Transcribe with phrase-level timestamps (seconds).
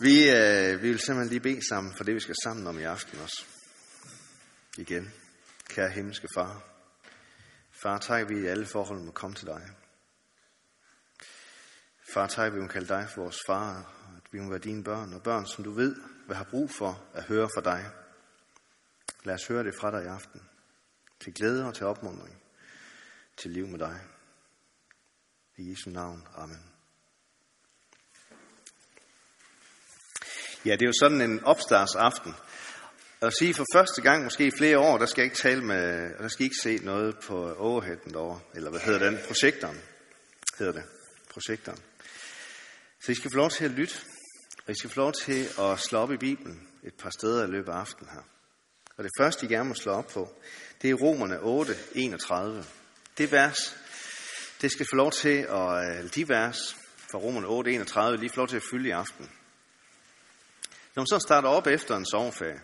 [0.00, 2.82] Vi, øh, vi vil simpelthen lige bede sammen for det, vi skal sammen om i
[2.82, 3.44] aften også.
[4.78, 5.12] Igen.
[5.68, 6.64] Kære himmelske far.
[7.70, 9.62] Far, tak vi i alle forhold må komme til dig.
[12.12, 13.78] Far, tak vi må kalde dig for vores far,
[14.16, 17.04] at vi må være dine børn, og børn, som du ved, hvad har brug for
[17.14, 17.90] at høre fra dig.
[19.24, 20.42] Lad os høre det fra dig i aften.
[21.20, 22.42] Til glæde og til opmuntring.
[23.36, 24.00] Til liv med dig.
[25.56, 26.28] I Jesu navn.
[26.34, 26.75] Amen.
[30.66, 32.34] Ja, det er jo sådan en opstartsaften.
[33.20, 36.10] Og sige for første gang, måske i flere år, der skal jeg ikke tale med,
[36.18, 39.18] der skal I ikke se noget på overheaden derovre, eller hvad hedder den?
[39.26, 39.80] Projektoren
[40.58, 40.82] hedder det.
[41.30, 41.78] Projektoren.
[43.00, 43.94] Så I skal få lov til at lytte,
[44.66, 47.50] og I skal få lov til at slå op i Bibelen et par steder i
[47.50, 48.22] løbet af aftenen her.
[48.96, 50.32] Og det første, I gerne må slå op på,
[50.82, 52.64] det er Romerne 8, 31.
[53.18, 53.76] Det vers,
[54.60, 56.76] det skal få lov til at, de vers
[57.10, 59.30] fra Romerne 8, 31, lige få lov til at fylde i aften.
[60.96, 62.60] Når man så starter op efter en sommerferie,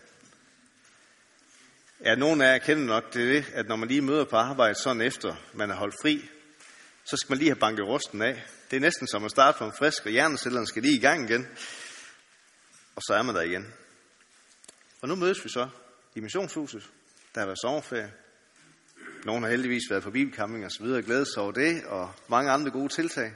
[2.04, 5.02] Ja, nogle af jer kender nok det, at når man lige møder på arbejde sådan
[5.02, 6.28] efter, man er holdt fri,
[7.04, 8.44] så skal man lige have banket rusten af.
[8.70, 11.30] Det er næsten som at starte fra en frisk, og hjernecellerne skal lige i gang
[11.30, 11.46] igen.
[12.96, 13.74] Og så er man der igen.
[15.00, 15.68] Og nu mødes vi så
[16.14, 16.90] i missionshuset.
[17.34, 18.12] Der har været sommerferie.
[19.24, 22.14] Nogle har heldigvis været på bibelcamping og så videre og glædet sig over det, og
[22.28, 23.32] mange andre gode tiltag.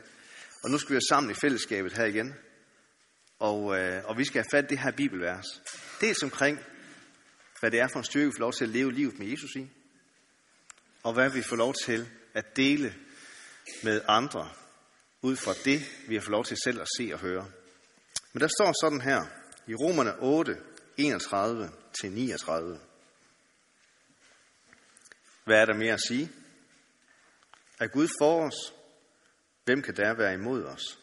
[0.64, 2.34] Og nu skal vi være sammen i fællesskabet her igen.
[3.39, 5.47] Og, øh, og vi skal have fat det her bibelvers.
[6.01, 6.61] Dels omkring,
[7.61, 9.51] hvad det er for en styrke, vi får lov til at leve livet med Jesus
[9.56, 9.70] i.
[11.03, 12.95] Og hvad vi får lov til at dele
[13.83, 14.51] med andre,
[15.23, 17.51] ud fra det, vi har fået lov til selv at se og høre.
[18.33, 19.25] Men der står sådan her,
[19.67, 20.56] i Romerne 8,
[21.00, 22.78] 31-39.
[25.45, 26.31] Hvad er der mere at sige?
[27.81, 28.75] Er Gud for os?
[29.65, 30.98] Hvem kan der være imod os?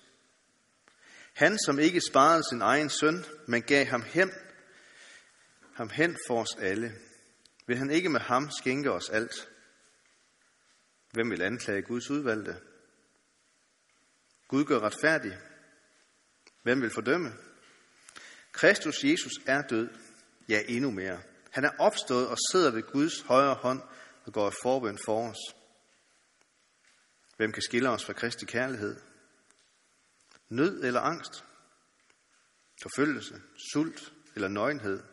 [1.34, 4.32] Han, som ikke sparede sin egen søn, men gav ham hen,
[5.74, 6.92] ham hen for os alle.
[7.68, 9.50] Vil han ikke med ham skænke os alt?
[11.12, 12.56] Hvem vil anklage Guds udvalgte?
[14.48, 15.38] Gud gør retfærdig.
[16.64, 17.34] Hvem vil fordømme?
[18.52, 19.90] Kristus Jesus er død,
[20.50, 21.22] ja endnu mere.
[21.52, 23.82] Han er opstået og sidder ved Guds højre hånd
[24.26, 25.38] og går i forbøn for os.
[27.38, 28.96] Hvem kan skille os fra Kristi kærlighed?
[30.50, 31.46] Nød eller angst?
[32.84, 33.42] Forfølgelse,
[33.74, 35.04] sult eller nøgenhed?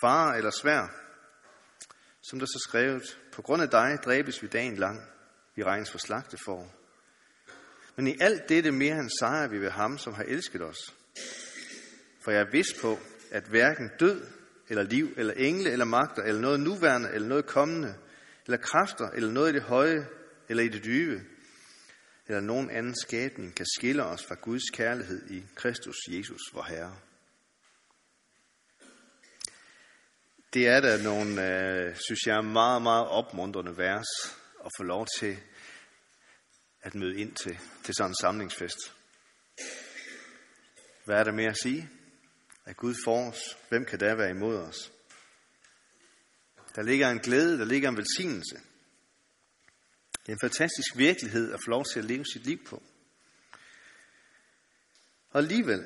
[0.00, 1.00] Fare eller svær?
[2.22, 5.00] Som der så skrevet, på grund af dig dræbes vi dagen lang.
[5.56, 6.72] Vi regnes for slagte for.
[7.96, 10.94] Men i alt dette mere end sejrer vi ved ham, som har elsket os.
[12.24, 12.98] For jeg er vidst på,
[13.30, 14.26] at hverken død,
[14.68, 17.94] eller liv, eller engle, eller magter, eller noget nuværende, eller noget kommende,
[18.46, 20.06] eller kræfter, eller noget i det høje,
[20.48, 21.22] eller i det dybe,
[22.26, 26.96] eller nogen anden skabning kan skille os fra Guds kærlighed i Kristus Jesus, vor Herre.
[30.54, 34.06] Det er da nogle, øh, synes jeg, meget, meget opmuntrende vers
[34.64, 35.38] at få lov til
[36.82, 38.78] at møde ind til, til sådan en samlingsfest.
[41.04, 41.90] Hvad er der mere at sige?
[42.64, 43.40] At Gud for os.
[43.68, 44.92] Hvem kan der være imod os?
[46.74, 48.60] Der ligger en glæde, der ligger en velsignelse.
[50.26, 52.82] Det er en fantastisk virkelighed at få lov til at leve sit liv på.
[55.30, 55.84] Og alligevel,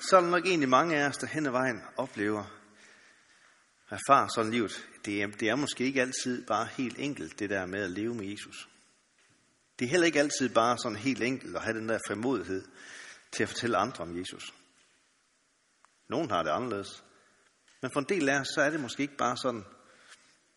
[0.00, 2.44] så er der nok egentlig mange af os, der hen ad vejen oplever,
[3.90, 4.00] at
[4.34, 4.88] sådan livet.
[5.04, 8.14] Det er, det er måske ikke altid bare helt enkelt, det der med at leve
[8.14, 8.68] med Jesus.
[9.78, 12.64] Det er heller ikke altid bare sådan helt enkelt at have den der frimodighed
[13.32, 14.54] til at fortælle andre om Jesus.
[16.08, 17.04] Nogen har det anderledes.
[17.82, 19.64] Men for en del af os, så er det måske ikke bare sådan,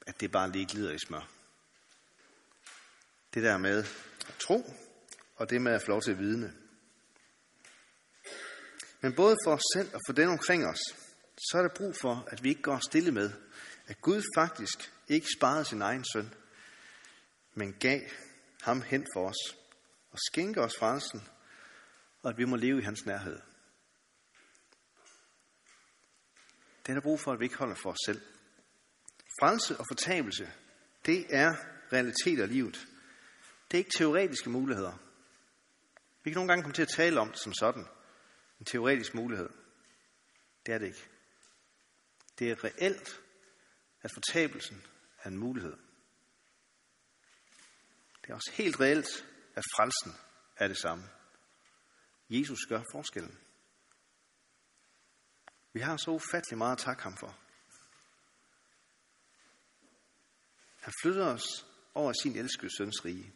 [0.07, 1.40] at det bare lige glider i smør.
[3.33, 3.79] Det der med
[4.27, 4.73] at tro,
[5.35, 6.53] og det med at få lov til at vidne.
[9.01, 10.79] Men både for os selv og for den omkring os,
[11.37, 13.31] så er der brug for, at vi ikke går stille med,
[13.87, 16.33] at Gud faktisk ikke sparede sin egen søn,
[17.53, 18.01] men gav
[18.61, 19.57] ham hen for os
[20.11, 21.27] og skænke os frelsen,
[22.23, 23.39] og at vi må leve i hans nærhed.
[26.85, 28.21] Det er der brug for, at vi ikke holder for os selv.
[29.41, 30.51] Frelse og fortabelse,
[31.05, 31.55] det er
[31.93, 32.87] realiteter i livet.
[33.71, 34.97] Det er ikke teoretiske muligheder.
[36.23, 37.87] Vi kan nogle gange komme til at tale om det som sådan.
[38.59, 39.49] En teoretisk mulighed.
[40.65, 41.09] Det er det ikke.
[42.39, 43.21] Det er reelt,
[44.01, 44.85] at fortabelsen
[45.23, 45.77] er en mulighed.
[48.21, 50.19] Det er også helt reelt, at frelsen
[50.55, 51.03] er det samme.
[52.29, 53.39] Jesus gør forskellen.
[55.73, 57.37] Vi har så ufattelig meget at takke ham for.
[60.81, 63.33] Han flytter os over sin elskede søns rige.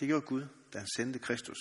[0.00, 1.58] Det gjorde Gud, da han sendte Kristus.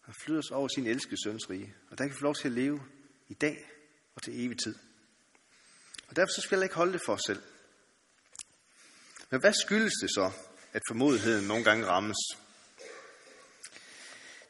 [0.00, 1.74] Han flyder os over sin elskede søns rige.
[1.90, 2.80] Og der kan vi få lov til at leve
[3.28, 3.70] i dag
[4.14, 4.74] og til evig tid.
[6.08, 7.42] Og derfor så skal jeg ikke holde det for os selv.
[9.30, 10.30] Men hvad skyldes det så,
[10.72, 12.16] at formodigheden nogle gange rammes?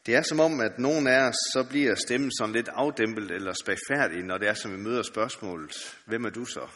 [0.07, 3.53] Det er som om, at nogen af os så bliver stemmen sådan lidt afdæmpet eller
[3.53, 6.69] spagfærdig, når det er, som vi møder spørgsmålet, hvem er du så?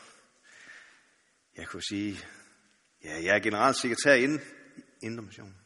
[1.56, 2.18] Jeg kunne sige,
[3.04, 4.40] ja, jeg er generalsekretær inden
[5.04, 5.56] Indre Mission.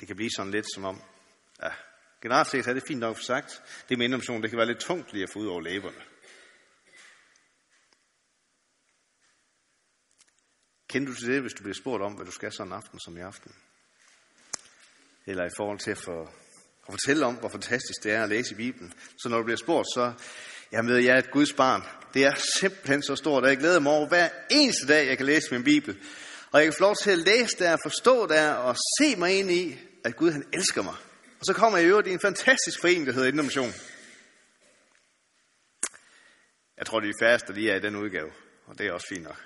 [0.00, 1.02] Det kan blive sådan lidt som om,
[1.62, 1.70] ja,
[2.22, 3.62] generelt set er det fint nok sagt.
[3.88, 6.02] Det med Indre Mission, det kan være lidt tungt lige at få ud over læberne.
[10.88, 13.00] Kender du til det, hvis du bliver spurgt om, hvad du skal sådan en aften
[13.00, 13.54] som i aften?
[15.26, 16.22] Eller i forhold til at, for,
[16.88, 18.92] at fortælle om, hvor fantastisk det er at læse i Bibelen.
[19.22, 20.12] Så når du bliver spurgt, så
[20.72, 21.82] jeg med, jeg er et Guds barn.
[22.14, 25.26] Det er simpelthen så stort, og jeg glæder mig over hver eneste dag, jeg kan
[25.26, 26.02] læse min Bibel.
[26.52, 29.50] Og jeg kan få lov til at læse der, forstå der, og se mig ind
[29.50, 30.94] i, at Gud han elsker mig.
[31.40, 33.72] Og så kommer jeg i øvrigt i en fantastisk forening, der hedder Indre Mission.
[36.76, 38.32] Jeg tror, det er de færreste, der lige er i den udgave,
[38.66, 39.44] og det er også fint nok.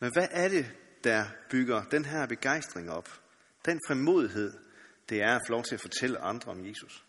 [0.00, 0.70] Men hvad er det,
[1.04, 3.20] der bygger den her begejstring op?
[3.64, 4.52] Den frimodighed,
[5.08, 7.04] det er at få lov til at fortælle andre om Jesus.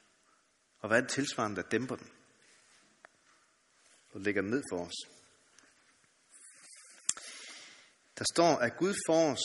[0.80, 2.12] Og hvad er det tilsvarende, der dæmper den?
[4.14, 5.21] Og lægger den ned for os.
[8.18, 9.42] Der står, at Gud for os,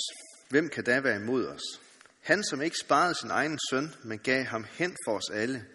[0.50, 1.80] hvem kan da være imod os?
[2.22, 5.66] Han, som ikke sparede sin egen søn, men gav ham hen for os alle,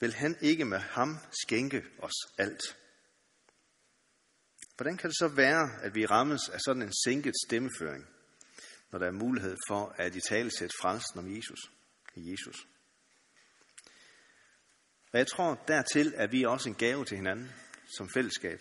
[0.00, 2.76] vil han ikke med ham skænke os alt?
[4.76, 8.06] Hvordan kan det så være, at vi rammes af sådan en sænket stemmeføring,
[8.90, 11.58] når der er mulighed for at i tale sætte frelsen om Jesus?
[12.14, 12.56] I Jesus.
[15.12, 17.52] Og jeg tror dertil, at vi er også en gave til hinanden
[17.96, 18.60] som fællesskab.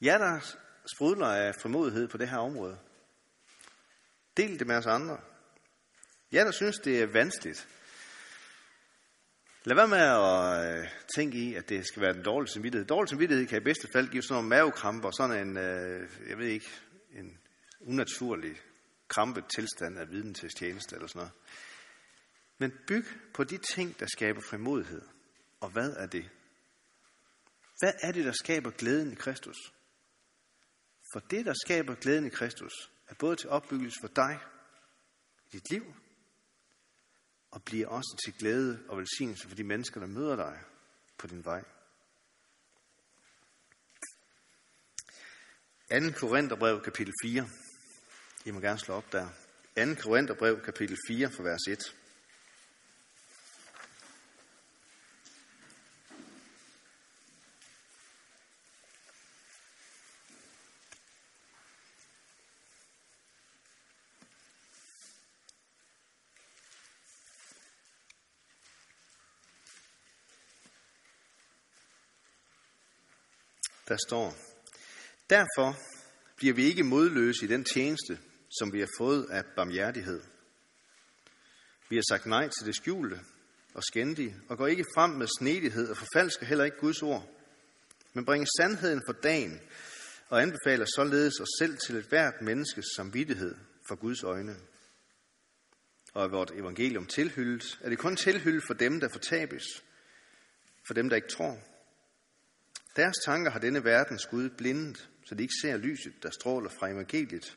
[0.00, 0.56] Ja, der
[0.94, 2.78] sprudler af formodighed på det her område.
[4.36, 5.20] Del det med os andre.
[6.32, 7.68] Ja, der synes, det er vanskeligt.
[9.64, 12.86] Lad være med at øh, tænke i, at det skal være den dårlige samvittighed.
[12.86, 16.46] Dårlig samvittighed kan i bedste fald give sådan nogle mavekramper, sådan en, øh, jeg ved
[16.46, 16.70] ikke,
[17.12, 17.38] en
[17.80, 18.60] unaturlig
[19.08, 21.32] krampet tilstand af viden til tjeneste eller sådan noget.
[22.58, 25.02] Men byg på de ting, der skaber frimodighed.
[25.60, 26.30] Og hvad er det?
[27.78, 29.56] Hvad er det, der skaber glæden i Kristus?
[31.12, 34.40] For det, der skaber glæden i Kristus, er både til opbyggelse for dig
[35.46, 35.94] i dit liv,
[37.50, 40.60] og bliver også til glæde og velsignelse for de mennesker, der møder dig
[41.18, 41.64] på din vej.
[45.90, 45.96] 2.
[46.16, 47.48] Korintherbrev, kapitel 4.
[48.44, 49.28] I må gerne slå op der.
[49.76, 50.02] 2.
[50.02, 52.01] Korintherbrev, kapitel 4, for vers 1.
[73.92, 74.36] der står,
[75.30, 75.78] Derfor
[76.36, 78.18] bliver vi ikke modløse i den tjeneste,
[78.58, 80.22] som vi har fået af barmhjertighed.
[81.88, 83.20] Vi har sagt nej til det skjulte
[83.74, 87.30] og skændige, og går ikke frem med snedighed og forfalsker heller ikke Guds ord,
[88.12, 89.60] men bringer sandheden for dagen
[90.28, 93.54] og anbefaler således os selv til et hvert menneskes samvittighed
[93.88, 94.56] for Guds øjne.
[96.14, 99.64] Og er vort evangelium tilhyldet, er det kun tilhyldet for dem, der fortabes,
[100.86, 101.71] for dem, der ikke tror.
[102.96, 106.88] Deres tanker har denne verdens Gud blindet, så de ikke ser lyset, der stråler fra
[106.88, 107.56] evangeliet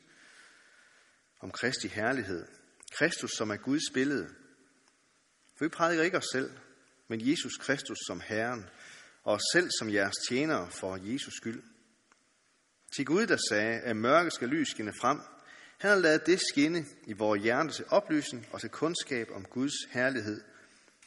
[1.40, 2.46] om Kristi herlighed.
[2.92, 4.28] Kristus, som er Guds billede.
[5.56, 6.50] For vi prædiker ikke os selv,
[7.08, 8.66] men Jesus Kristus som Herren,
[9.24, 11.62] og os selv som jeres tjenere for Jesus skyld.
[12.96, 15.20] Til Gud, der sagde, at mørke skal lys skinne frem,
[15.78, 19.74] han har lavet det skinne i vores hjerte til oplysning og til kundskab om Guds
[19.90, 20.40] herlighed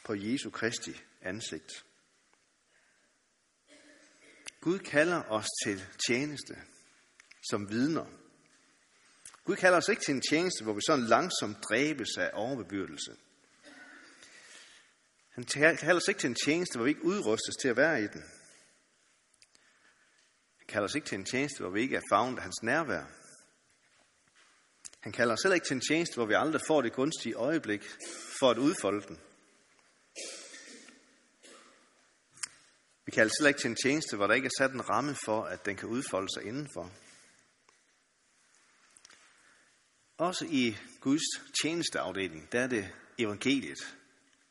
[0.04, 1.84] på Jesu Kristi ansigt.
[4.60, 6.54] Gud kalder os til tjeneste
[7.50, 8.06] som vidner.
[9.44, 13.16] Gud kalder os ikke til en tjeneste, hvor vi sådan langsomt dræbes af overbebyrdelse.
[15.30, 18.06] Han kalder os ikke til en tjeneste, hvor vi ikke udrustes til at være i
[18.06, 18.22] den.
[20.58, 23.04] Han kalder os ikke til en tjeneste, hvor vi ikke er fagnet af hans nærvær.
[25.00, 27.82] Han kalder os heller ikke til en tjeneste, hvor vi aldrig får det gunstige øjeblik
[28.38, 29.18] for at udfolde den.
[33.10, 35.44] Vi kan altså ikke til en tjeneste, hvor der ikke er sat en ramme for,
[35.44, 36.90] at den kan udfolde sig indenfor.
[40.18, 41.22] Også i Guds
[41.62, 43.96] tjenesteafdeling, der er det evangeliet,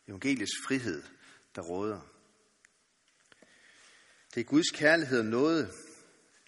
[0.08, 1.04] evangeliets frihed,
[1.56, 2.02] der råder.
[4.36, 5.74] Det er Guds kærlighed og noget,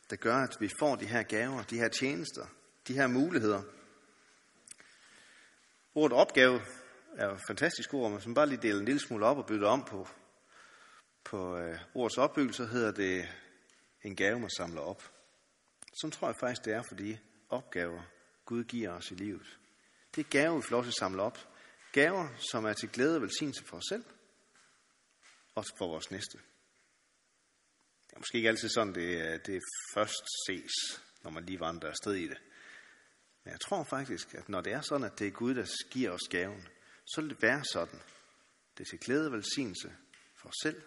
[0.10, 2.46] der gør, at vi får de her gaver, de her tjenester,
[2.88, 3.62] de her muligheder.
[5.96, 6.62] Ordet opgave
[7.18, 9.46] er jo et fantastisk ord, men som bare lige deler en lille smule op og
[9.46, 10.08] bytter om på,
[11.24, 13.30] på øh, ordets opbyggelse, hedder det
[14.04, 15.12] en gave, man samler op.
[15.94, 17.18] Som tror jeg faktisk, det er for de
[17.50, 18.04] opgaver,
[18.46, 19.60] Gud giver os i livet.
[20.16, 21.40] Det er gaver, vi får lov til at samle op.
[21.92, 24.04] Gaver, som er til glæde og velsignelse for os selv,
[25.56, 26.38] og for vores næste.
[28.08, 29.62] Det er måske ikke altid sådan, det, øh, det
[29.94, 30.72] først ses,
[31.24, 32.38] når man lige vandrer afsted i det.
[33.44, 36.12] Men jeg tror faktisk, at når det er sådan, at det er Gud, der giver
[36.12, 36.68] os gaven,
[37.06, 38.00] så vil det være sådan.
[38.78, 39.96] Det er til glæde og velsignelse
[40.36, 40.82] for os selv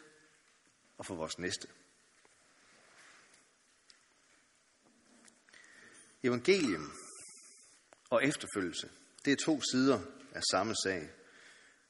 [0.99, 1.69] og for vores næste.
[6.23, 6.93] Evangelium
[8.11, 8.91] og efterfølgelse,
[9.25, 10.01] det er to sider
[10.33, 11.11] af samme sag.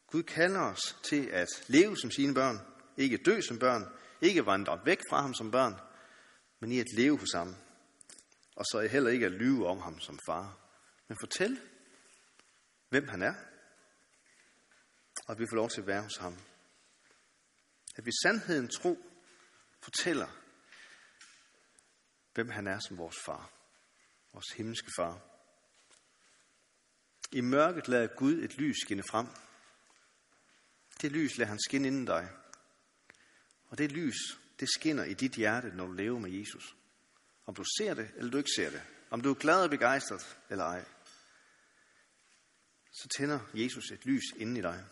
[0.07, 2.59] Gud kalder os til at leve som sine børn,
[2.97, 3.85] ikke dø som børn,
[4.21, 5.75] ikke vandre væk fra ham som børn,
[6.61, 7.57] men i at leve hos ham.
[8.57, 10.59] Og så heller ikke at lyve om ham som far,
[11.09, 11.61] men fortæl,
[12.89, 13.35] hvem han er,
[15.27, 16.39] og at vi får lov til at være hos ham.
[17.97, 18.99] At vi sandheden tro
[19.81, 20.29] fortæller,
[22.35, 23.51] hvem han er som vores far,
[24.33, 25.21] vores himmelske far.
[27.33, 29.27] I mørket lader Gud et lys skinne frem.
[31.01, 32.31] Det lys lader han skinne inden dig.
[33.69, 36.77] Og det lys, det skinner i dit hjerte, når du lever med Jesus.
[37.47, 38.83] Om du ser det, eller du ikke ser det.
[39.11, 40.85] Om du er glad og begejstret, eller ej.
[42.93, 44.85] Så tænder Jesus et lys inden i dig.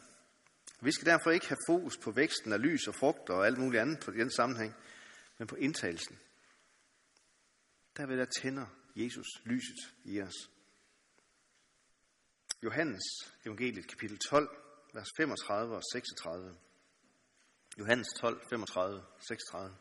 [0.85, 3.81] Vi skal derfor ikke have fokus på væksten af lys og frugter og alt muligt
[3.81, 4.75] andet på den sammenhæng,
[5.39, 6.19] men på indtagelsen.
[7.97, 10.51] Der vil der tænder Jesus lyset i os.
[12.63, 13.03] Johannes
[13.47, 14.49] evangeliet kapitel 12,
[14.95, 16.57] vers 35 og 36.
[17.79, 19.77] Johannes 12, 35, 36.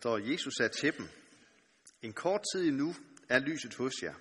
[0.00, 1.08] står, Jesus sagde til dem.
[2.02, 2.94] En kort tid endnu
[3.28, 4.14] er lyset hos jer.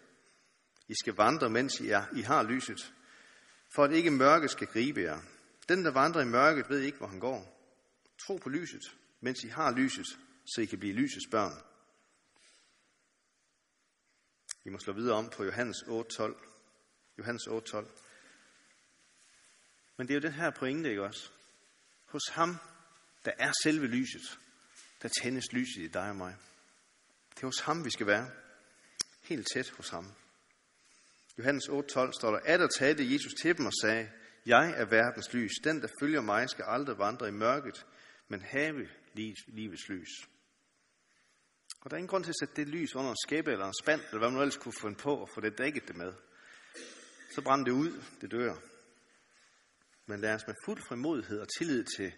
[0.87, 2.93] I skal vandre, mens I, er, I har lyset,
[3.75, 5.21] for at ikke mørket skal gribe jer.
[5.69, 7.39] Den, der vandrer i mørket, ved ikke, hvor han går.
[8.25, 8.81] Tro på lyset,
[9.21, 10.07] mens I har lyset,
[10.45, 11.53] så I kan blive lysets børn.
[14.65, 16.47] I må slå videre om på Johannes 8:12.
[17.17, 17.87] Johannes 8:12.
[19.97, 21.31] Men det er jo den her pointe, ikke også?
[22.05, 22.57] Hos ham,
[23.25, 24.39] der er selve lyset,
[25.01, 26.35] der tændes lyset i dig og mig.
[27.35, 28.29] Det er hos ham, vi skal være.
[29.21, 30.13] Helt tæt hos ham.
[31.37, 34.11] Johannes 8:12 står der, at der talte Jesus til dem og sagde,
[34.45, 35.51] jeg er verdens lys.
[35.63, 37.85] Den, der følger mig, skal aldrig vandre i mørket,
[38.27, 38.89] men have
[39.47, 40.09] livets lys.
[41.81, 43.73] Og der er ingen grund til at sætte det lys under en skæbe eller en
[43.83, 46.13] spand, eller hvad man ellers kunne finde på at få det dækket det med.
[47.35, 48.55] Så brænder det ud, det dør.
[50.05, 52.13] Men lad os med fuld frimodighed og tillid til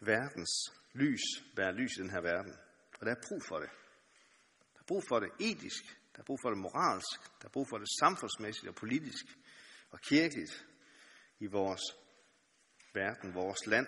[0.00, 1.22] verdens lys
[1.56, 2.54] være lys i den her verden.
[3.00, 3.70] Og der er brug for det.
[4.74, 7.68] Der er brug for det etisk, der er brug for det moralsk, der er brug
[7.68, 9.24] for det samfundsmæssigt og politisk
[9.90, 10.66] og kirkeligt
[11.38, 11.82] i vores
[12.94, 13.86] verden, vores land,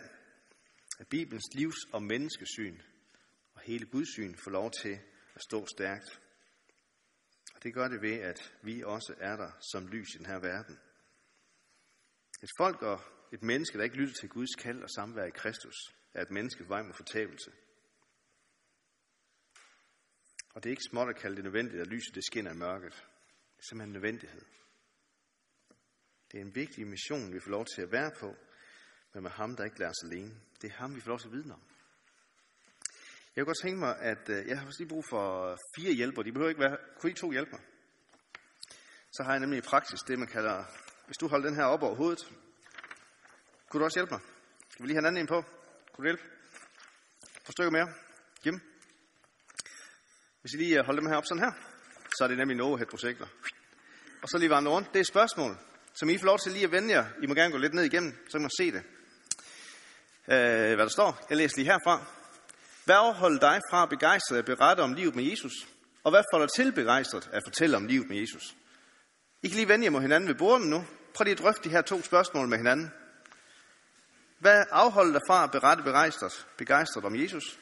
[0.99, 2.80] at Bibelens livs- og menneskesyn
[3.54, 4.99] og hele Guds syn får lov til
[5.34, 6.20] at stå stærkt.
[7.54, 10.38] Og det gør det ved, at vi også er der som lys i den her
[10.38, 10.78] verden.
[12.42, 13.00] Et folk og
[13.32, 15.76] et menneske, der ikke lytter til Guds kald og samvær i Kristus,
[16.14, 17.52] er et menneske vej mod fortabelse.
[20.54, 22.92] Og det er ikke småt at kalde det nødvendigt, at lyset det skinner i mørket.
[22.92, 24.42] Det er simpelthen en nødvendighed.
[26.33, 28.37] Det er en vigtig mission, vi får lov til at være på,
[29.14, 30.40] men med ham, der ikke lader os alene.
[30.62, 31.62] Det er ham, vi får lov til at vidne om.
[33.37, 36.25] Jeg kunne godt tænke mig, at øh, jeg har lige brug for fire hjælpere.
[36.25, 36.76] De behøver ikke være...
[36.99, 37.61] Kunne I to hjælpe mig?
[39.12, 40.64] Så har jeg nemlig i praksis det, man kalder...
[41.06, 42.33] Hvis du holder den her op over hovedet,
[43.68, 44.21] kunne du også hjælpe mig?
[44.68, 45.44] Skal vi lige have en anden en på?
[45.94, 46.22] Kunne du hjælpe?
[47.22, 47.88] Et par stykker mere.
[48.46, 48.60] Jim?
[50.40, 51.52] Hvis I lige øh, holder dem her op sådan her,
[52.18, 53.26] så er det nemlig en overhead-projekter.
[54.22, 54.88] Og så lige vandre rundt.
[54.88, 55.58] Det er et spørgsmål
[55.94, 57.06] som I får lov til lige at vende jer.
[57.22, 58.82] I må gerne gå lidt ned igennem, så kan man se det.
[60.28, 61.26] Øh, hvad der står.
[61.30, 62.04] Jeg læser lige herfra.
[62.84, 65.52] Hvad afholder dig fra begejstret at berette om livet med Jesus?
[66.04, 68.56] Og hvad får dig til begejstret at fortælle om livet med Jesus?
[69.42, 70.84] I kan lige vende jer mod hinanden ved bordet nu.
[71.14, 72.92] Prøv lige at drøfte de her to spørgsmål med hinanden.
[74.38, 77.58] Hvad afholder dig fra at berette begejstret, begejstret om Jesus?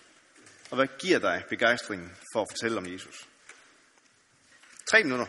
[0.70, 3.28] Og hvad giver dig begejstringen for at fortælle om Jesus?
[4.86, 5.26] Tre minutter.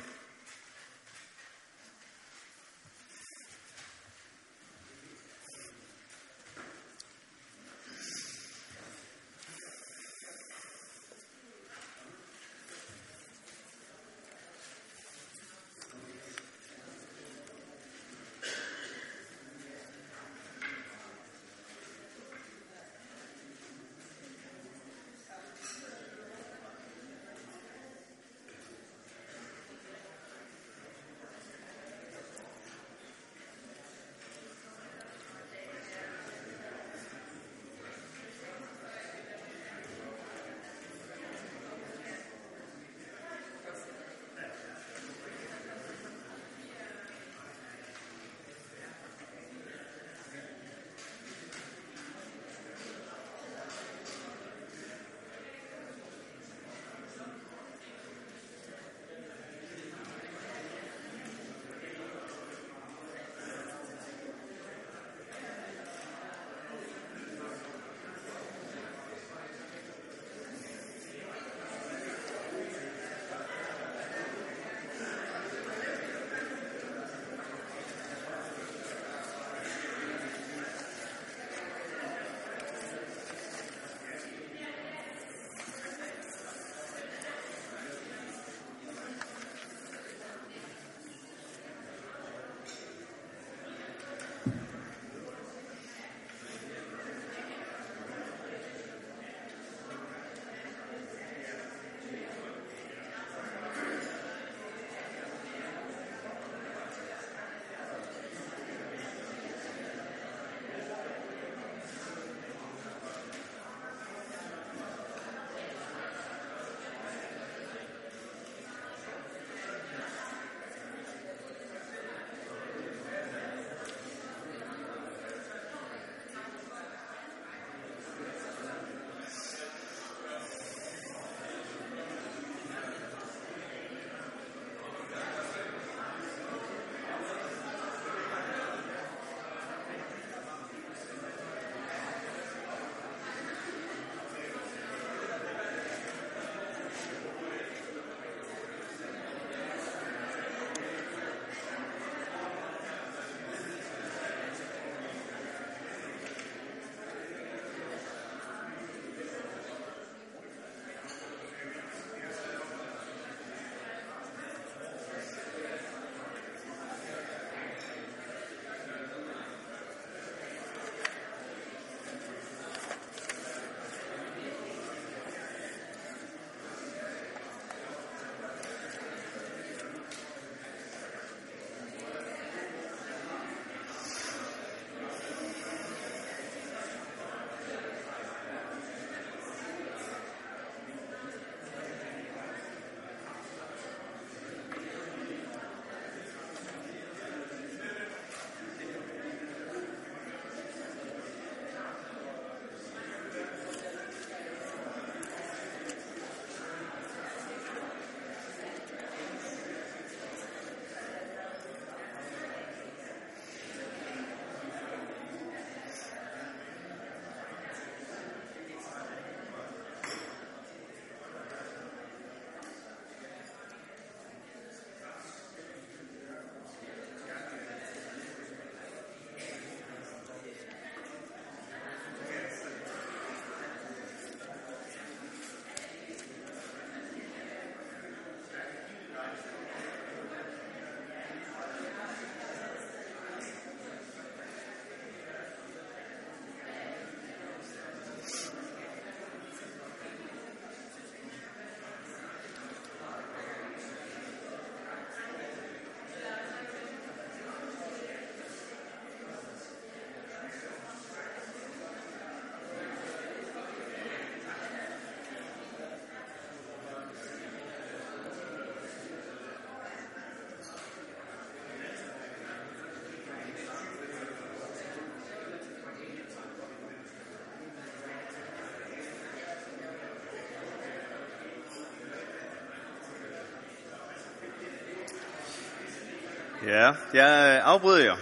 [286.68, 288.18] Ja, jeg øh, afbryder jer.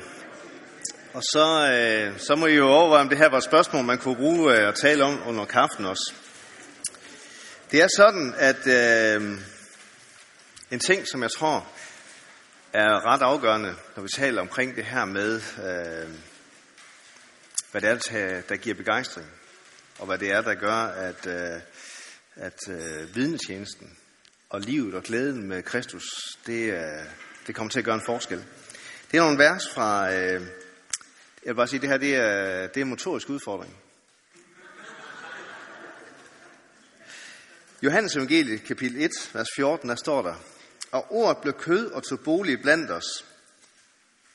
[1.14, 3.98] Og så, øh, så må I jo overveje, om det her var et spørgsmål, man
[3.98, 6.14] kunne bruge øh, at tale om under kaffen også.
[7.72, 9.40] Det er sådan, at øh,
[10.72, 11.68] en ting, som jeg tror
[12.74, 16.10] er ret afgørende, når vi taler omkring det her med, øh,
[17.72, 19.28] hvad det er, der giver begejstring,
[20.00, 21.62] og hvad det er, der gør, at, øh,
[22.36, 23.98] at øh, vidnetjenesten
[24.50, 26.04] og livet og glæden med Kristus,
[26.48, 27.06] det, øh,
[27.48, 28.46] det kommer til at gøre en forskel.
[29.12, 30.42] Det er nogle vers fra, øh, jeg
[31.46, 33.78] vil bare sige, det her det er, det er en motorisk udfordring.
[37.84, 40.36] Johannes evangeliet, kapitel 1, vers 14, der står der,
[40.92, 43.26] Og ordet blev kød og tog bolig blandt os.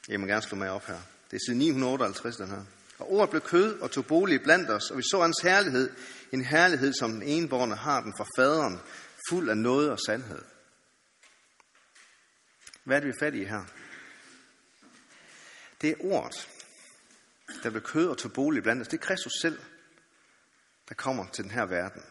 [0.08, 0.98] Jeg må gerne slå mig op her.
[1.30, 2.64] Det er siden 958, den her.
[2.98, 5.90] Og ordet blev kød og tog bolig blandt os, og vi så hans herlighed,
[6.32, 8.80] en herlighed, som den eneborne har den fra faderen,
[9.30, 10.42] fuld af noget og sandhed.
[12.86, 13.64] Hvad er det, vi er fat i her?
[15.80, 16.50] Det er ordet,
[17.62, 18.88] der blev kød og tog bolig blandt os.
[18.88, 19.60] Det er Kristus selv,
[20.88, 22.02] der kommer til den her verden.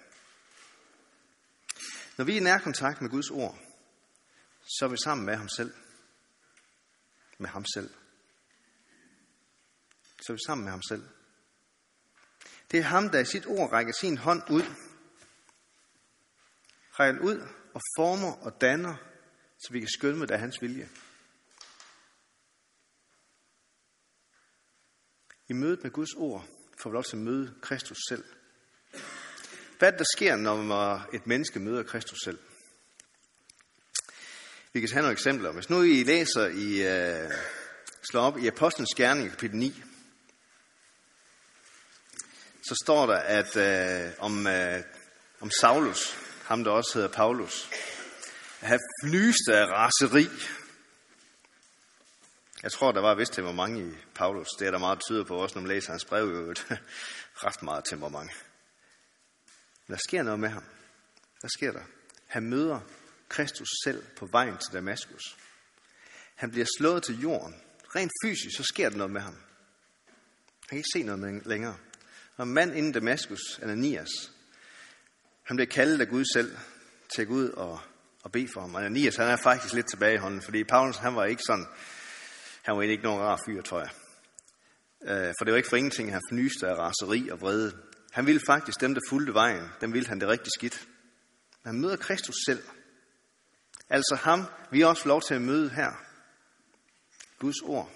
[2.18, 3.60] Når vi er i nærkontakt med Guds ord,
[4.66, 5.74] så er vi sammen med ham selv.
[7.38, 7.90] Med ham selv.
[10.22, 11.10] Så er vi sammen med ham selv.
[12.72, 14.64] Det er ham, der i sit ord rækker sin hånd ud.
[17.00, 19.15] Rækker ud og former og danner,
[19.66, 20.90] så vi kan skønne med af hans vilje.
[25.48, 26.48] I mødet med Guds ord
[26.78, 28.24] får vi også at møde Kristus selv.
[29.80, 32.40] Hvad er det, der sker, når et menneske møder Kristus selv?
[34.74, 35.52] Vi kan tage nogle eksempler.
[35.52, 36.70] Hvis nu I læser i,
[37.26, 37.32] uh,
[38.10, 39.84] slår op i Apostlenes Gerning, kapitel 9,
[42.68, 44.84] så står der, at uh, om, uh,
[45.40, 47.70] om Saulus, ham der også hedder Paulus,
[48.60, 50.30] han flyste af raseri.
[52.64, 54.48] Jeg tror, der var vist temperament i Paulus.
[54.60, 56.66] Det er der meget tyder på, også når man læser hans brev, jo et
[57.46, 58.32] ret meget temperament.
[59.88, 60.64] Men der sker noget med ham.
[61.40, 61.84] Hvad sker der?
[62.28, 62.80] Han møder
[63.30, 65.38] Kristus selv på vejen til Damaskus.
[66.36, 67.56] Han bliver slået til jorden.
[67.96, 69.34] Rent fysisk, så sker der noget med ham.
[69.34, 71.78] Han kan ikke se noget længere.
[72.38, 74.32] Og en mand inden Damaskus, Ananias,
[75.44, 76.58] han bliver kaldet af Gud selv
[77.10, 77.80] til at gå ud og,
[78.26, 78.76] og bede for ham.
[78.76, 81.66] Ananias, han er faktisk lidt tilbage i hånden, fordi Paulus, han var ikke sådan,
[82.62, 83.90] han var ikke nogen rar fyr, tror jeg.
[85.04, 87.78] Øh, for det var ikke for ingenting, han fnyste af raseri og vrede.
[88.12, 90.88] Han ville faktisk dem, der fulgte vejen, dem ville han det rigtig skidt.
[91.64, 92.64] Men han møder Kristus selv.
[93.90, 95.92] Altså ham, vi også lov til at møde her.
[97.40, 97.92] Guds ord.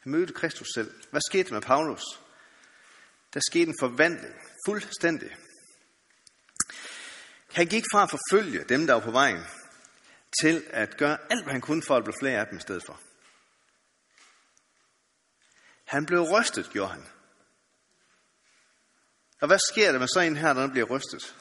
[0.00, 0.90] Han mødte Kristus selv.
[1.10, 2.02] Hvad skete med Paulus?
[3.34, 4.34] Der skete en forvandling.
[4.66, 5.36] Fuldstændig.
[7.52, 9.44] Han gik fra at forfølge dem, der var på vejen,
[10.42, 12.82] til at gøre alt, hvad han kunne for at blive flere af dem i stedet
[12.86, 13.00] for.
[15.84, 17.06] Han blev rystet, gjorde han.
[19.40, 21.36] Og hvad sker der med så en her, der den bliver rystet?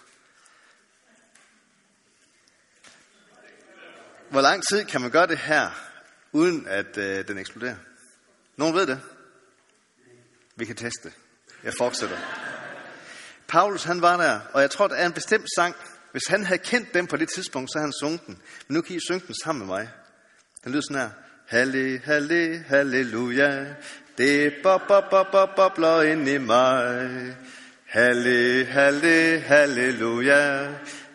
[4.30, 5.70] Hvor lang tid kan man gøre det her,
[6.32, 7.76] uden at øh, den eksploderer?
[8.56, 9.02] Nogen ved det?
[10.56, 11.14] Vi kan teste.
[11.64, 12.18] Jeg fortsætter.
[13.48, 15.76] Paulus han var der, og jeg tror, der er en bestemt sang.
[16.18, 18.38] Hvis han havde kendt dem på det tidspunkt, så havde han sunget den.
[18.68, 19.90] Men nu kan I synge den sammen med mig.
[20.64, 21.10] Den lyder sådan her.
[21.48, 23.66] Halle, halle, halleluja.
[24.18, 27.36] Det bobler, bobler, bobler ind i mig.
[27.86, 30.68] Halle, halle, halleluja.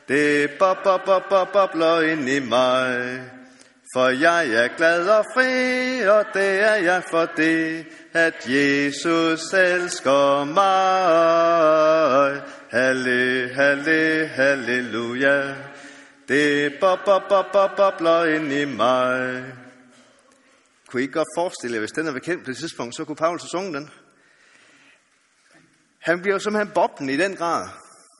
[0.08, 3.20] Det bobler, bobler, bobler ind i mig.
[3.94, 10.44] For jeg er glad og fri, og det er jeg for det, at Jesus elsker
[10.44, 12.42] mig.
[12.72, 15.56] Halle, halle, halleluja.
[16.28, 19.44] Det bobler, bobler, bobler ind i mig.
[20.86, 23.42] Kunne I godt forestille jer, hvis den er bekendt på det tidspunkt, så kunne Paulus
[23.42, 23.90] have sunget den?
[25.98, 27.68] Han bliver simpelthen boblen i den grad.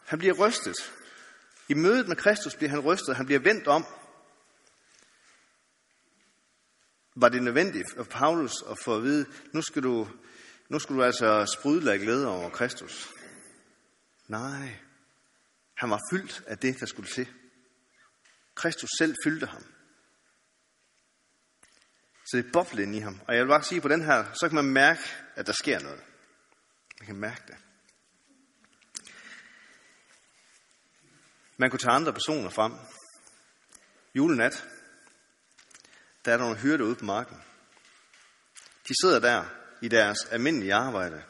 [0.07, 0.93] Han bliver rystet.
[1.69, 3.17] I mødet med Kristus bliver han rystet.
[3.17, 3.87] Han bliver vendt om.
[7.17, 10.09] Var det nødvendigt for Paulus at få at vide, nu skal du,
[10.69, 13.13] nu skal du altså sprudle af glæde over Kristus?
[14.33, 14.79] Nej.
[15.75, 17.29] Han var fyldt af det, der skulle til.
[18.55, 19.63] Kristus selv fyldte ham.
[22.25, 23.21] Så det er boblet ind i ham.
[23.29, 25.01] Og jeg vil bare sige, på den her, så kan man mærke,
[25.35, 26.03] at der sker noget.
[27.01, 27.57] Man kan mærke det.
[31.57, 32.73] Man kunne tage andre personer frem.
[34.15, 34.69] Julenat,
[36.25, 37.37] der er der nogle hyrder ude på marken.
[38.89, 39.45] De sidder der
[39.83, 41.25] i deres almindelige arbejde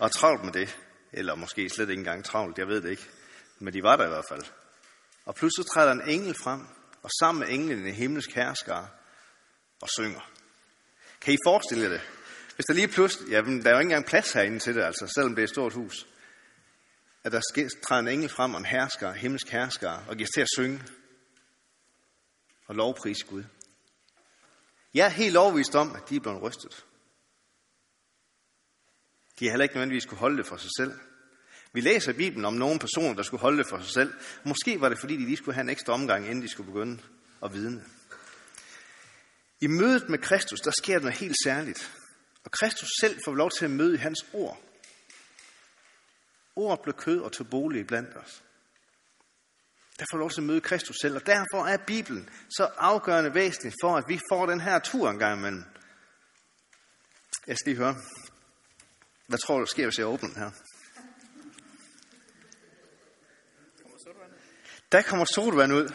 [0.00, 0.89] og er travlt med det.
[1.12, 3.08] Eller måske slet ikke engang travlt, jeg ved det ikke.
[3.58, 4.42] Men de var der i hvert fald.
[5.24, 6.60] Og pludselig træder en engel frem,
[7.02, 8.88] og sammen med englen en himmelsk herskare,
[9.80, 10.30] og synger.
[11.20, 12.00] Kan I forestille jer det?
[12.54, 15.12] Hvis der lige pludselig, ja, der er jo ikke engang plads herinde til det, altså,
[15.14, 16.06] selvom det er et stort hus,
[17.24, 17.40] at der
[17.82, 20.82] træder en engel frem og en hersker, himmelsk hersker, og giver til at synge
[22.66, 23.44] og lovprise Gud.
[24.94, 26.84] Jeg er helt overvist om, at de er blevet rystet.
[29.40, 30.92] De har heller ikke nødvendigvis kunne holde det for sig selv.
[31.72, 34.14] Vi læser i Bibelen om nogle personer, der skulle holde det for sig selv.
[34.44, 37.02] Måske var det, fordi de lige skulle have en ekstra omgang, inden de skulle begynde
[37.42, 37.84] at vidne.
[39.60, 41.92] I mødet med Kristus, der sker noget helt særligt.
[42.44, 44.60] Og Kristus selv får lov til at møde i hans ord.
[46.56, 48.42] Ordet blev kød og tog bolig blandt os.
[49.98, 53.72] Der får lov til at møde Kristus selv, og derfor er Bibelen så afgørende væsentlig
[53.82, 55.64] for, at vi får den her tur en gang imellem.
[57.46, 57.96] Jeg skal lige høre.
[59.30, 60.50] Hvad tror du, der sker, hvis jeg åbner den her?
[64.92, 65.92] Der kommer sodavand ud.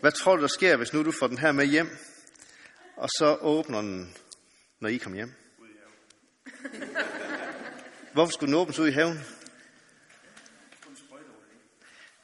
[0.00, 1.88] Hvad tror du, der sker, hvis nu du får den her med hjem,
[2.96, 4.16] og så åbner den,
[4.80, 5.32] når I kommer hjem?
[8.12, 9.18] Hvorfor skulle den åbnes ud i haven?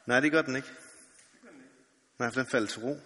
[0.06, 0.68] Nej, det gør den ikke.
[2.18, 3.00] Nej, for den falder til ro.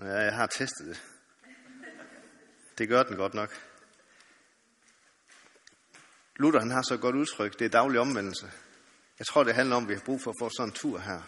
[0.00, 1.13] Ja, jeg har testet det.
[2.78, 3.50] Det gør den godt nok.
[6.36, 7.58] Luther han har så et godt udtryk.
[7.58, 8.50] Det er daglig omvendelse.
[9.18, 10.98] Jeg tror, det handler om, at vi har brug for at få sådan en tur
[10.98, 11.20] her.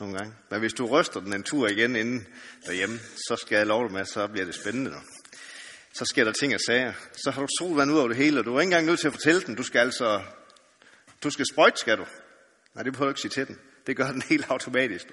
[0.00, 0.34] Nogle gange.
[0.50, 2.26] Men hvis du ryster den en tur igen inden
[2.66, 4.90] derhjemme, så skal jeg love dig med, at så bliver det spændende.
[4.90, 4.96] Nu.
[5.94, 6.92] Så sker der ting og sager.
[7.12, 9.06] Så har du solvand ud over det hele, og du er ikke engang nødt til
[9.06, 9.54] at fortælle den.
[9.54, 10.22] Du skal altså...
[11.22, 12.06] Du skal sprøjte, skal du.
[12.74, 13.58] Nej, det behøver du ikke sige til den.
[13.86, 15.06] Det gør den helt automatisk.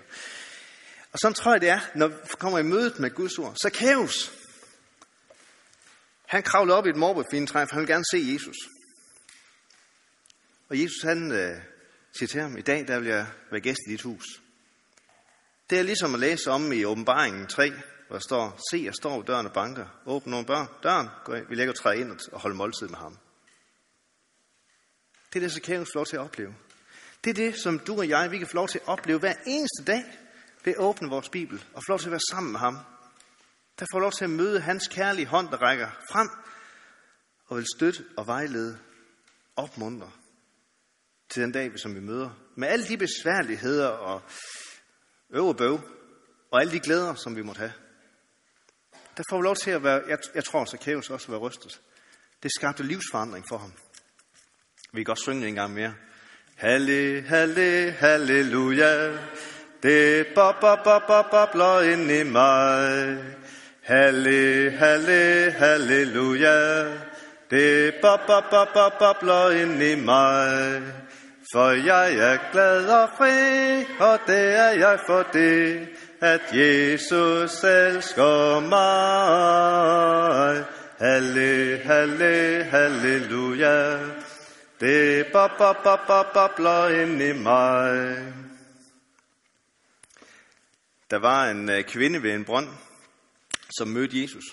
[1.12, 3.56] Og sådan tror jeg, det er, når vi kommer i mødet med Guds ord.
[3.56, 4.32] Så kaos.
[6.26, 8.56] Han kravlede op i et morbefintræ, for han vil gerne se Jesus.
[10.70, 11.58] Og Jesus han øh,
[12.18, 14.26] siger til ham, i dag der vil jeg være gæst i dit hus.
[15.70, 17.72] Det er ligesom at læse om i åbenbaringen 3,
[18.08, 20.02] hvor der står, se, jeg står ved døren og banker.
[20.06, 21.48] Åbn nogle børn, døren, gå ind.
[21.50, 23.18] vi lægger træde ind og holde måltid med ham.
[25.34, 26.56] Det er det, så kan få lov til at opleve.
[27.24, 29.34] Det er det, som du og jeg, vi kan få lov til at opleve hver
[29.46, 30.04] eneste dag
[30.64, 32.78] ved at åbne vores Bibel og få lov til at være sammen med ham.
[33.80, 36.30] Der får lov til at møde hans kærlige hånd, der rækker frem
[37.48, 38.80] og vil støtte og vejlede,
[39.56, 40.12] opmuntre
[41.30, 42.30] til den dag, som vi møder.
[42.56, 44.22] Med alle de besværligheder og
[45.30, 45.80] øv og bøv,
[46.52, 47.74] og alle de glæder, som vi måtte have.
[49.18, 51.50] Der får vi lov til at være, jeg, jeg tror, så Kæves også var være
[51.50, 51.82] rystet.
[52.44, 53.74] Det skabte livsforandring for ham.
[54.94, 55.94] Vi kan godt synge en gang mere.
[56.56, 59.18] Halle, halle, halleluja.
[59.84, 63.18] Det bobler, bobler, bobler ind i mig.
[63.82, 66.84] Halle, halle, halleluja.
[67.50, 70.82] Det bobler, bobler, bobler ind i mig.
[71.54, 75.88] For jeg er glad og fri, og det er jeg for det,
[76.22, 80.64] at Jesus elsker mig.
[81.00, 83.98] Halle, halle, halleluja.
[84.80, 88.18] Det bobler, bobler, bobler ind i mig.
[91.12, 92.70] Der var en øh, kvinde ved en brønd,
[93.78, 94.44] som mødte Jesus.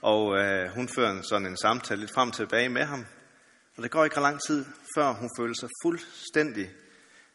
[0.00, 3.06] Og øh, hun fører sådan en samtale lidt frem og tilbage med ham.
[3.76, 4.64] Og det går ikke lang tid,
[4.94, 6.64] før hun føler sig fuldstændig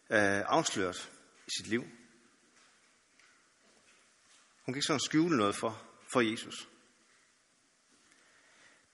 [0.10, 1.12] øh, afsløret
[1.48, 1.82] i sit liv.
[4.66, 5.82] Hun kan ikke sådan skjule noget for,
[6.14, 6.68] for Jesus.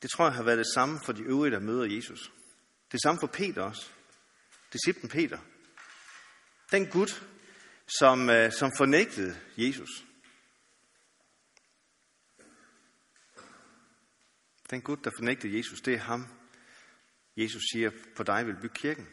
[0.01, 2.31] Det tror jeg har været det samme for de øvrige, der møder Jesus.
[2.91, 3.89] Det samme for Peter også.
[4.73, 5.39] Disciplen Peter.
[6.71, 7.07] Den Gud,
[7.97, 10.05] som, øh, som fornægtede Jesus.
[14.69, 16.27] Den Gud, der fornægtede Jesus, det er ham,
[17.37, 19.07] Jesus siger, på dig vil bygge kirken.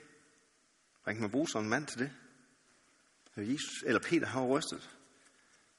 [1.02, 2.12] Hvordan kan man bruge sådan en mand til det?
[3.36, 4.90] Jesus, eller Peter har rystet,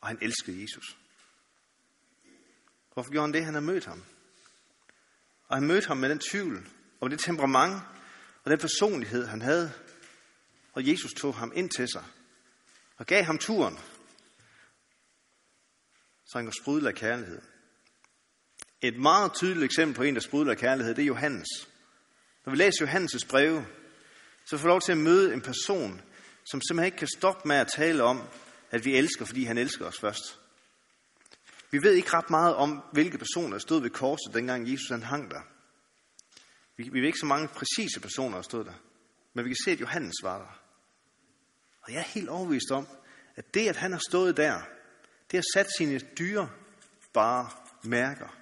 [0.02, 0.98] og han elskede Jesus.
[2.94, 3.46] Hvorfor gjorde han det?
[3.46, 4.04] Han har mødt ham.
[5.48, 7.82] Og han mødte ham med den tvivl, og det temperament,
[8.44, 9.74] og den personlighed, han havde.
[10.74, 12.04] Og Jesus tog ham ind til sig,
[12.98, 13.80] og gav ham turen,
[16.26, 17.42] så han kunne sprudle af kærlighed.
[18.82, 21.48] Et meget tydeligt eksempel på en, der sprudler af kærlighed, det er Johannes.
[22.46, 23.66] Når vi læser Johannes' breve,
[24.46, 26.02] så får vi lov til at møde en person,
[26.52, 28.24] som simpelthen ikke kan stoppe med at tale om,
[28.72, 30.40] at vi elsker, fordi han elsker os først.
[31.72, 35.04] Vi ved ikke ret meget om, hvilke personer der stod ved korset, dengang Jesus han
[35.04, 35.42] hang der.
[36.78, 38.74] Vi, vi ved ikke så mange præcise personer, der stod der.
[39.34, 40.67] Men vi kan se, at Johannes var der.
[41.88, 42.88] Og jeg er helt overbevist om,
[43.36, 44.62] at det, at han har stået der,
[45.32, 46.50] det har sat sine dyre
[47.14, 47.50] bare
[47.84, 48.38] mærker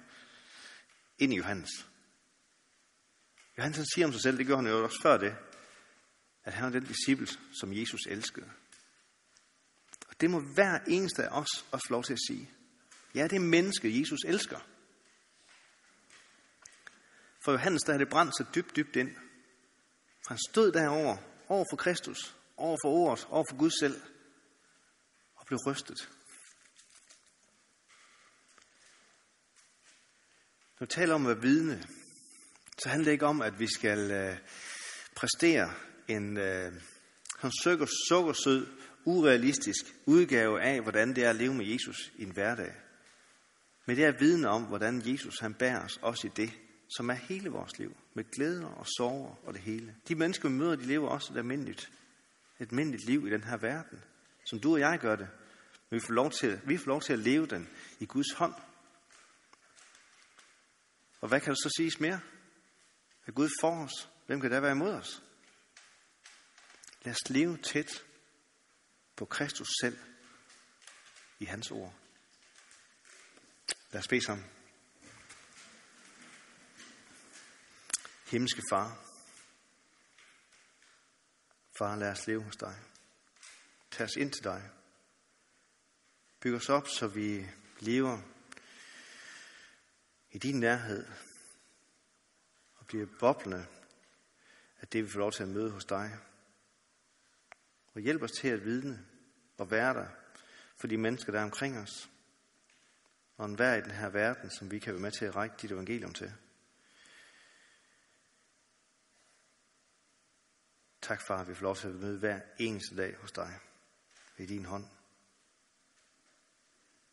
[1.18, 1.70] ind i Johannes.
[3.58, 5.36] Johannes siger om sig selv, det gjorde han jo også før det,
[6.44, 7.26] at han er den disciple,
[7.60, 8.50] som Jesus elskede.
[10.08, 12.50] Og det må hver eneste af os også lov til at sige.
[13.14, 14.58] Ja, det er menneske, Jesus elsker.
[17.44, 19.16] For Johannes, der er det brændt så dybt, dybt ind.
[20.26, 21.16] For han stod derover,
[21.48, 24.00] over for Kristus, over for ordet, over for Gud selv,
[25.36, 26.10] og blev rystet.
[30.80, 31.82] Når vi taler om at være vidne,
[32.78, 34.36] så handler det ikke om, at vi skal øh,
[35.16, 35.72] præstere
[36.08, 36.72] en øh,
[37.62, 38.66] sukker, sukkersød,
[39.04, 42.72] urealistisk udgave af, hvordan det er at leve med Jesus i en hverdag.
[43.86, 46.50] Men det er vidne om, hvordan Jesus han bærer os også i det,
[46.96, 49.96] som er hele vores liv, med glæder og sorger og det hele.
[50.08, 51.90] De mennesker, vi møder, de lever også et almindeligt,
[52.58, 54.04] almindeligt liv i den her verden,
[54.44, 55.28] som du og jeg gør det.
[55.90, 57.68] Men vi får lov til, vi får lov til at leve den
[58.00, 58.54] i Guds hånd.
[61.20, 62.20] Og hvad kan der så siges mere?
[63.26, 64.10] Er Gud for os?
[64.26, 65.22] Hvem kan der være imod os?
[67.02, 68.04] Lad os leve tæt
[69.16, 69.98] på Kristus selv
[71.38, 71.94] i hans ord.
[73.92, 74.46] Lad os bede sammen.
[78.30, 79.05] Himmelske far.
[81.78, 82.74] Far, lad os leve hos dig.
[83.90, 84.70] Tag os ind til dig.
[86.40, 87.46] Byg os op, så vi
[87.80, 88.18] lever
[90.30, 91.06] i din nærhed
[92.76, 93.66] og bliver boblende
[94.80, 96.18] af det, vi får lov til at møde hos dig.
[97.94, 99.06] Og hjælp os til at vidne
[99.58, 100.08] og være der
[100.76, 102.10] for de mennesker, der er omkring os.
[103.36, 105.72] Og en i den her verden, som vi kan være med til at række dit
[105.72, 106.32] evangelium til.
[111.06, 113.58] Tak, far, vi får lov til at møde hver eneste dag hos dig.
[114.36, 114.84] Ved din hånd.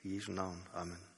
[0.01, 0.67] I Jesu navn.
[0.73, 1.12] Amen.